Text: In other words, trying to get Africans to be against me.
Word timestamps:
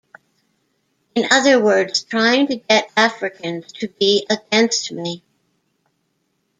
In 1.13 1.25
other 1.29 1.63
words, 1.63 2.01
trying 2.01 2.47
to 2.47 2.55
get 2.55 2.89
Africans 2.97 3.71
to 3.73 3.87
be 3.87 4.25
against 4.31 4.91
me. 4.91 5.21